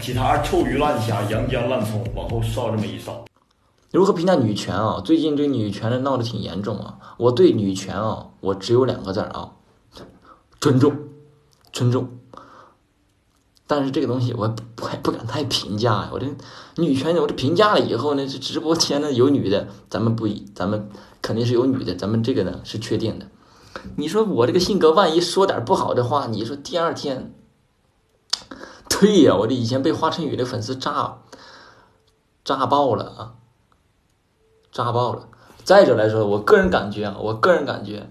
[0.00, 3.24] 其他臭鱼烂虾、洋姜烂葱往后烧这么一烧。
[3.90, 5.00] 如何评价女权啊？
[5.04, 6.98] 最近对女权的闹得挺严重啊！
[7.16, 9.50] 我对女权啊，我只有两个字啊，
[10.60, 10.94] 尊重，
[11.72, 12.08] 尊重。
[13.66, 16.10] 但是这个东西我不还不敢太评价呀。
[16.12, 16.26] 我这
[16.76, 20.88] 女权，我这评价了以后呢，这直播间呢有女的，咱们不一，咱们
[21.20, 23.26] 肯定是有女的，咱们这个呢是确定的。
[23.96, 27.32] 你说我这个性格，万一说点不好的话，你说第二天，
[29.00, 31.18] 对呀，我这以前被华晨宇的粉丝炸，
[32.44, 33.34] 炸爆了啊，
[34.72, 35.28] 炸爆了。
[35.62, 38.10] 再者来说，我个人感觉啊，我个人感觉，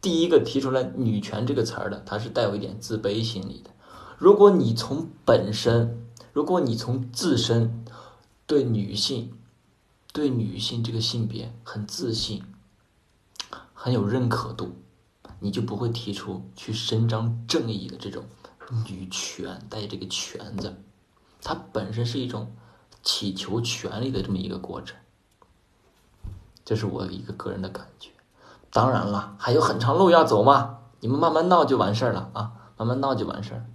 [0.00, 3.70] 第一个提出来“女权”这个词儿的，他是带有一点自卑心理的。
[4.18, 7.84] 如果你从本身，如果你从自身
[8.46, 9.32] 对女性、
[10.12, 12.42] 对女性这个性别很自信、
[13.72, 14.72] 很有认可度，
[15.38, 18.24] 你就不会提出去伸张正义的这种
[18.86, 20.76] 女权带这个“权”字，
[21.42, 22.52] 它本身是一种
[23.02, 24.96] 祈求权利的这么一个过程。
[26.64, 28.10] 这是我一个个人的感觉。
[28.72, 33.66] 当然了，还有很长路要走嘛，你们慢慢闹就完事儿了啊，慢慢闹就完事儿。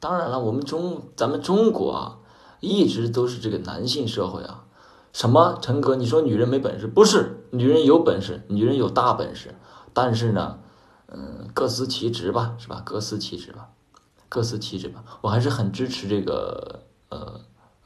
[0.00, 2.18] 当然了，我们中咱们中国啊，
[2.58, 4.64] 一直都是这个男性社会啊。
[5.12, 6.86] 什么陈哥，你说女人没本事？
[6.86, 9.54] 不是，女人有本事，女人有大本事。
[9.92, 10.58] 但是呢，
[11.06, 12.82] 嗯，各司其职吧，是吧？
[12.84, 13.68] 各司其职吧，
[14.30, 15.04] 各司其职吧。
[15.20, 17.40] 我还是很支持这个呃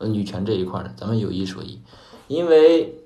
[0.06, 0.95] 女权这一块的。
[0.97, 1.81] 咱们有一说一，
[2.28, 3.00] 因为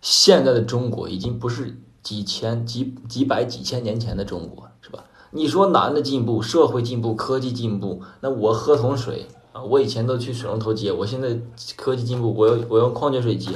[0.00, 5.04] 现在的中国已经不是几千、几几百、几千年前的中国，是吧？
[5.32, 11.36] 你说男的进步，社会进步，科技进步，那我喝桶水啊，我以前都去水龙头接，我现在
[11.76, 13.50] 科技进步，我要我用矿泉水接。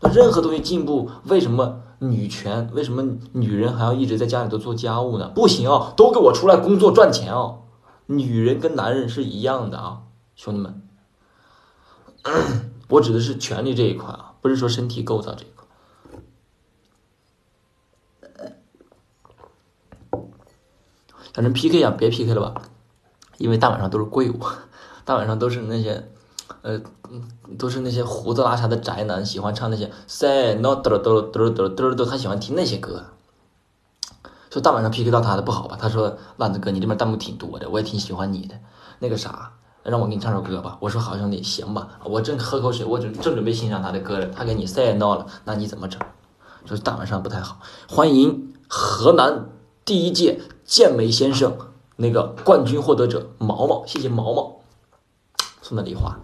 [0.00, 2.70] 那任何东西进步，为什么女权？
[2.72, 3.02] 为什么
[3.32, 5.28] 女人还要一直在家里头做家务呢？
[5.34, 7.58] 不行啊，都给我出来工作赚钱啊！
[8.06, 10.02] 女人跟男人是一样的啊，
[10.36, 10.82] 兄弟们，
[12.90, 15.64] 我指的是权利这一块啊，不是说身体构造这一块。
[21.32, 22.62] 反正 PK 呀，别 PK 了吧，
[23.38, 24.38] 因为大晚上都是贵物，
[25.04, 26.12] 大晚上都是那些，
[26.62, 26.80] 呃，
[27.58, 33.04] 都是那些胡子拉碴的宅男，喜欢唱那些 Say No 嘚嘚嘚嘚嘚嘚，他喜欢听那些歌。
[34.50, 35.76] 说大晚上 PK 到他的不好吧？
[35.80, 38.54] 他说万子哥，你这边弹幕挺多的，我也挺喜欢你的。
[39.00, 40.78] 那个啥，让我给你唱首歌吧。
[40.80, 41.88] 我说好兄弟，行吧。
[42.04, 46.00] 我正喝口水，我正正准备欣赏他的歌了，他给你 Say No 了，那你怎么整？
[46.66, 47.58] 说大晚上不太好。
[47.88, 49.46] 欢迎河南
[49.84, 50.40] 第一届。
[50.64, 51.58] 健美先生
[51.96, 54.60] 那个冠军获得者毛毛，谢谢毛毛
[55.64, 56.20] 送的礼花。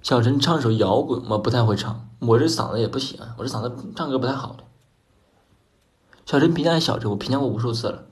[0.00, 4.62] 小陈唱首摇滚，我不太会唱，我这嗓子也不行，我这嗓子唱歌不太好的。
[6.24, 8.04] 小陈评价小陈，我评价过无数次了。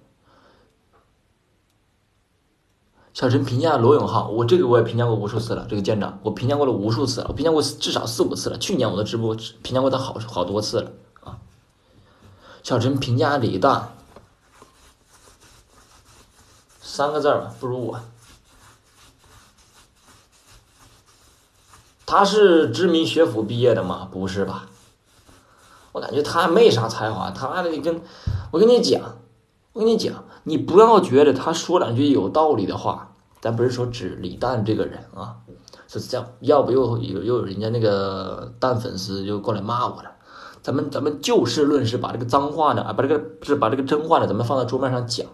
[3.14, 5.64] 小陈评价罗永浩，我这个我也评价过无数次了。
[5.68, 8.58] 这个舰长，我评价过了无数次了，我评价过至少四五次了。
[8.58, 11.38] 去年我的直播评价过他好好多次了啊。
[12.64, 13.96] 小陈评价李诞
[16.98, 18.00] 三个字吧，不如我。
[22.04, 24.08] 他是知名学府毕业的吗？
[24.10, 24.66] 不是吧？
[25.92, 27.30] 我感觉他没啥才华。
[27.30, 28.02] 他的跟，
[28.50, 29.00] 我跟你讲，
[29.74, 35.36] 我跟你讲，你不要觉得他说两句有道理的话，咱不是说指李诞这个人啊，
[35.86, 40.10] 是这样，要不又又又人家那个蛋粉丝就过来骂我了。
[40.62, 45.24] 咱们咱们就事论事，把这个脏话呢啊，把这个是把这个真话呢，咱们放在桌面上讲。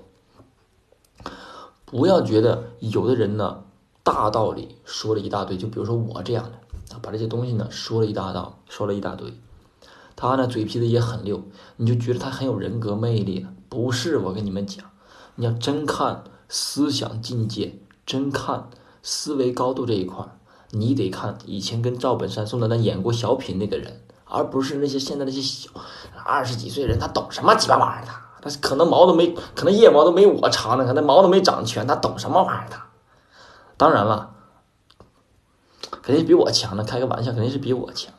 [1.94, 3.62] 不要觉得有的人呢
[4.02, 6.58] 大道理说了一大堆，就比如说我这样的
[6.92, 9.32] 啊，把这些东西呢说了一大道，说了一大堆。
[10.16, 11.44] 他呢嘴皮子也很溜，
[11.76, 13.46] 你就觉得他很有人格魅力。
[13.68, 14.84] 不是，我跟你们讲，
[15.36, 18.68] 你要真看思想境界，真看
[19.00, 20.26] 思维高度这一块
[20.72, 24.00] 你得看以前跟赵本山、宋丹丹演过小品那个人。
[24.24, 25.70] 而不是那些现在那些小
[26.24, 28.04] 二十几岁人，他懂什么鸡巴玩意儿？
[28.04, 32.66] 他他可能毛都没，可能腋毛都没我长呢，可能毛都没长全，他懂什么玩意儿？
[32.70, 32.84] 他
[33.78, 34.34] 当然了，
[36.02, 36.84] 肯定比我强呢。
[36.84, 38.12] 开个玩笑，肯定是比我强。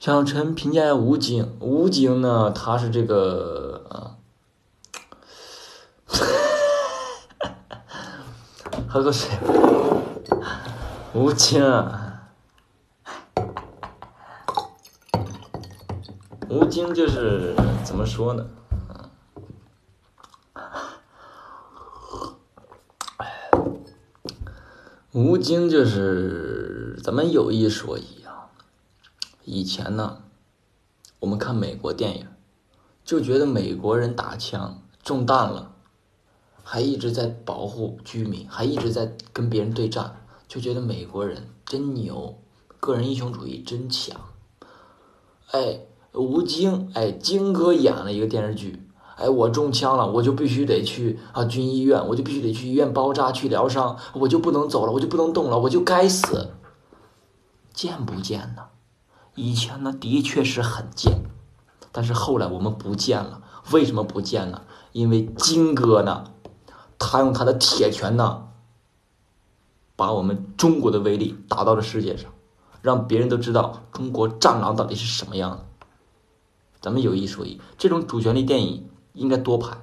[0.00, 4.18] 小陈评价吴京，吴京呢，他是这个啊，
[8.86, 9.30] 喝口水。
[11.14, 12.03] 吴京，吴
[16.94, 18.48] 就是怎么说呢？
[25.10, 28.50] 吴京就是咱们有一说一啊，
[29.44, 30.22] 以前呢，
[31.18, 32.28] 我们看美国电影，
[33.04, 35.72] 就觉得美国人打枪中弹了，
[36.62, 42.38] 还一直在保护居民，还一直在跟别人对战，就觉得美国人真牛，
[42.78, 44.20] 个人英雄主义真强。
[45.50, 45.80] 哎，
[46.14, 56.50] 吴京，哎，京哥演了一个电视剧，哎，我中枪了，我就必须得去啊军医院，我就必须得去医院包扎去疗伤，我就不能走了，我就不能动了，我就该死。
[57.72, 58.66] 贱不贱呢？
[59.34, 61.24] 以前呢，的确是很贱，
[61.90, 63.42] 但是后来我们不见了。
[63.72, 64.62] 为什么不见呢？
[64.92, 66.30] 因为金哥呢，
[66.96, 68.44] 他用他的铁拳呢，
[69.96, 72.30] 把我们中国的威力打到了世界上，
[72.82, 75.66] 让别人都知道中国战狼到底是什么样的。
[76.84, 79.78] 咱们有一说一，这种主旋律电影应该多拍。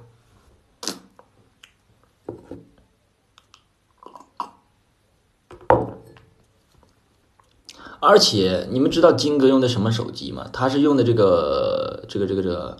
[7.98, 10.48] 而且你们知道金哥用的什么手机吗？
[10.52, 12.76] 他是用的这个这个这个这个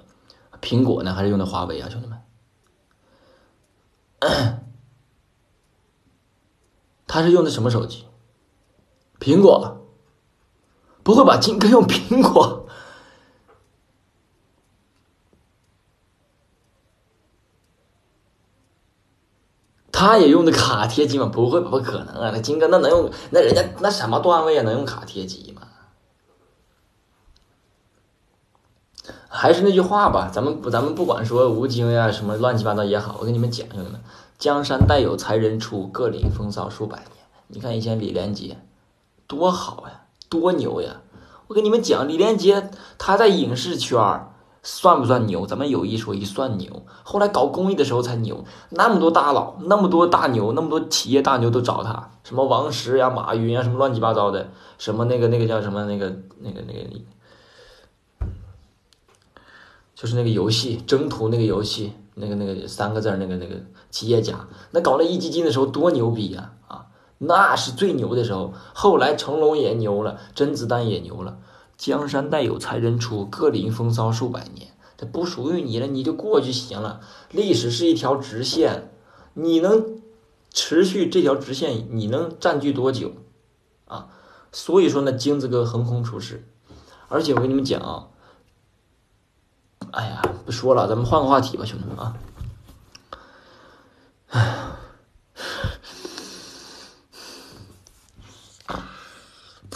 [0.61, 2.21] 苹果呢，还是用的华为啊，兄弟们？
[7.09, 8.05] 他是用的什么手机？
[9.19, 9.85] 苹果？
[11.03, 11.37] 不会吧？
[11.39, 12.61] 金哥用苹果？
[20.03, 21.31] 他也用的卡贴机吗？
[21.33, 22.33] 不会，不可能啊！
[22.35, 23.09] 那金哥那能用？
[23.31, 24.63] 那人家那什么段位啊？
[24.65, 25.63] 能用卡贴机吗？
[29.29, 34.01] 还是那句话吧，咱们不，咱们不管说吴京呀什么乱七八糟也好，我跟你们讲，兄弟们，
[34.41, 37.25] 江山代有才人出，各领风骚数百年。
[37.47, 38.59] 你看以前李连杰
[39.29, 41.03] 多好呀，多牛呀！
[41.47, 44.32] 我跟你们讲，李连杰他在影视圈儿。
[44.63, 45.45] 算不算牛？
[45.45, 46.83] 咱们有一说一，算牛。
[47.03, 58.27] 后来搞公益的时候才牛，那么多大佬，那么多大牛，那么多企业大牛都找他，什么王石呀、马云呀，什么乱七八糟的，什么那个那个叫什么那个那个那个，
[59.97, 63.57] 就是那个游戏征途那个游戏，那个那个三个字那个那个
[63.91, 66.87] 企业家，那搞那一基金的时候多牛逼呀啊，
[67.19, 68.53] 那是最牛的时候。
[68.75, 71.39] 后来成龙也牛了，甄子丹也牛了。
[71.77, 74.69] 江山代有才人出，各领风骚数百年。
[74.97, 77.01] 这不属于你了，你就过去行了。
[77.31, 78.93] 历史是一条直线，
[79.35, 80.01] 你能
[80.51, 83.13] 持续这条直线，你能占据多久
[83.87, 84.09] 啊？
[84.53, 86.47] 所以说呢，金子哥横空出世。
[87.09, 88.09] 而且我跟你们讲啊，
[89.91, 92.17] 哎呀，不说了，咱们换个话题吧，兄弟们啊。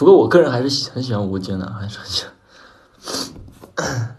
[0.07, 4.15] 不过我个人还是很喜欢吴京的，还是很喜欢。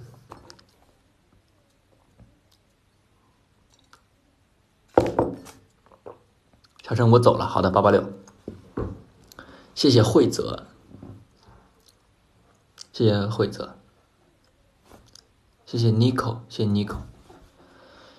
[6.83, 8.07] 小陈，我走了，好的，八八六。
[9.75, 10.67] 谢谢惠泽，
[12.93, 13.79] 谢谢惠泽，
[15.65, 16.97] 谢谢 Nico，谢谢 Nico。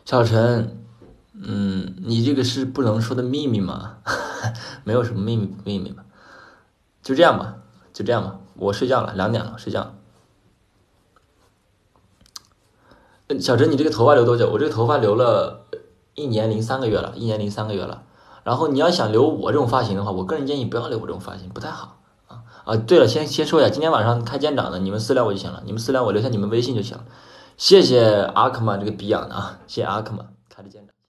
[0.06, 0.84] 小陈，
[1.34, 4.00] 嗯，你这个是不能说的秘密吗？
[4.84, 6.04] 没有什么秘密秘密吧。
[7.10, 7.56] 就这样吧，
[7.92, 9.96] 就这样吧，我睡觉了，两点了，睡觉。
[13.40, 14.48] 小陈，你这个头发留多久？
[14.52, 15.66] 我这个头发留了
[16.14, 18.04] 一年零三个月了，一年零三个月了。
[18.44, 21.98] 然后你要想留我这种发型的话，我个人建议不要留我这种发型，不太好
[22.28, 22.78] 啊啊！
[22.78, 27.06] 对了，先先说一下，今天晚上开监长的，你们私聊我就行了，你们私聊我留下你们微信就行了。
[27.58, 30.29] 谢谢阿克曼这个逼养的啊，谢谢阿克曼。